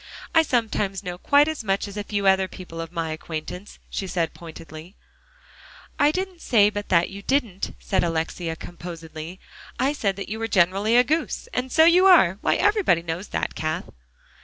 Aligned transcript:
"I 0.33 0.41
sometimes 0.41 1.03
know 1.03 1.19
quite 1.19 1.47
as 1.47 1.63
much 1.63 1.87
as 1.87 1.95
a 1.95 2.03
few 2.03 2.25
other 2.25 2.47
people 2.47 2.81
of 2.81 2.91
my 2.91 3.11
acquaintance," 3.11 3.77
she 3.87 4.07
said 4.07 4.33
pointedly. 4.33 4.95
"I 5.99 6.09
didn't 6.09 6.41
say 6.41 6.71
but 6.71 6.89
that 6.89 7.11
you 7.11 7.21
did," 7.21 7.75
said 7.77 8.03
Alexia 8.03 8.55
composedly. 8.55 9.39
"I 9.77 9.93
said 9.93 10.17
you 10.27 10.39
were 10.39 10.47
generally 10.47 10.97
a 10.97 11.03
goose. 11.03 11.47
And 11.53 11.71
so 11.71 11.85
you 11.85 12.07
are. 12.07 12.39
Why, 12.41 12.55
everybody 12.55 13.03
knows 13.03 13.27
that, 13.27 13.53
Cath." 13.53 13.91